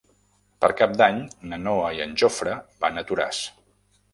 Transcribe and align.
Per 0.63 0.69
Cap 0.79 0.95
d'Any 1.01 1.19
na 1.51 1.61
Noa 1.65 1.91
i 1.99 2.01
en 2.09 2.15
Jofre 2.23 2.57
van 2.87 2.99
a 3.03 3.05
Toràs. 3.13 3.47